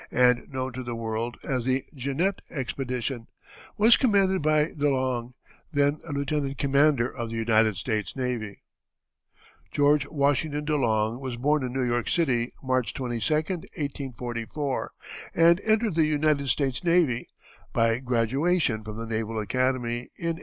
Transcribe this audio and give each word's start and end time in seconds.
and 0.09 0.51
known 0.51 0.73
to 0.73 0.81
the 0.81 0.95
world 0.95 1.37
as 1.43 1.63
the 1.63 1.85
Jeannette 1.93 2.41
Expedition, 2.49 3.27
was 3.77 3.97
commanded 3.97 4.41
by 4.41 4.71
De 4.75 4.89
Long, 4.89 5.35
then 5.71 5.99
a 6.07 6.11
lieutenant 6.11 6.57
commander 6.57 7.07
of 7.07 7.29
the 7.29 7.35
United 7.35 7.77
States 7.77 8.15
Navy. 8.15 8.63
George 9.71 10.05
Washington 10.07 10.65
De 10.65 10.75
Long 10.75 11.19
was 11.21 11.35
born 11.37 11.63
in 11.63 11.71
New 11.71 11.83
York 11.83 12.09
City, 12.09 12.51
March 12.63 12.93
22, 12.95 13.31
1844, 13.33 14.91
and 15.35 15.61
entered 15.61 15.93
the 15.95 16.05
United 16.05 16.49
States 16.49 16.83
Navy, 16.83 17.27
by 17.73 17.99
graduation 17.99 18.83
from 18.83 18.97
the 18.97 19.05
Naval 19.05 19.37
Academy, 19.39 20.09
in 20.17 20.35
1865. 20.37 20.39